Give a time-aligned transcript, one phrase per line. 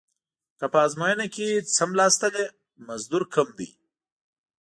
[0.59, 2.45] که په ازموینه کې څملاستلې
[2.87, 3.69] مزدور کوم دې.